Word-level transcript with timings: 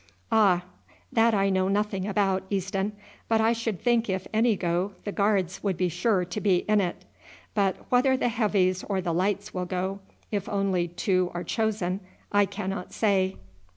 "Ah, 0.31 0.63
that 1.13 1.35
I 1.35 1.51
know 1.51 1.67
nothing 1.67 2.07
about, 2.07 2.41
Easton; 2.49 2.93
but 3.29 3.39
I 3.39 3.53
should 3.53 3.79
think 3.79 4.09
if 4.09 4.25
any 4.33 4.55
go, 4.55 4.93
the 5.03 5.11
Guards 5.11 5.61
would 5.61 5.77
be 5.77 5.89
sure 5.89 6.25
to 6.25 6.41
be 6.41 6.65
in 6.67 6.81
it. 6.81 7.05
But 7.53 7.75
whether 7.89 8.17
the 8.17 8.29
Heavies 8.29 8.83
or 8.85 8.99
the 8.99 9.13
Lights 9.13 9.53
will 9.53 9.65
go, 9.65 9.99
if 10.31 10.49
only 10.49 10.87
two 10.87 11.29
are 11.35 11.43
chosen, 11.43 11.99
I 12.31 12.47
cannot 12.47 12.93
say. 12.93 13.37